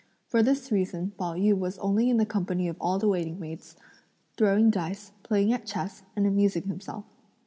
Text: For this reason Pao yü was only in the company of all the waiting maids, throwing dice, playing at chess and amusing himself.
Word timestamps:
For 0.25 0.41
this 0.41 0.71
reason 0.71 1.11
Pao 1.19 1.35
yü 1.35 1.55
was 1.55 1.77
only 1.77 2.09
in 2.09 2.17
the 2.17 2.25
company 2.25 2.67
of 2.67 2.75
all 2.81 2.97
the 2.97 3.07
waiting 3.07 3.39
maids, 3.39 3.75
throwing 4.35 4.71
dice, 4.71 5.11
playing 5.21 5.53
at 5.53 5.67
chess 5.67 6.01
and 6.15 6.25
amusing 6.25 6.63
himself. 6.63 7.05